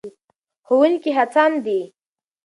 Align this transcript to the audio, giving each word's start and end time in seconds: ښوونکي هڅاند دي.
ښوونکي 0.65 1.11
هڅاند 1.17 1.55
دي. 1.65 1.79